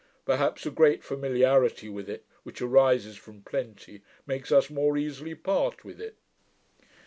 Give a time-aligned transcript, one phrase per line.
[0.25, 5.85] Perhaps a great familiarity with it, which arises from plenty, makes us more easily part
[5.85, 6.17] with it.'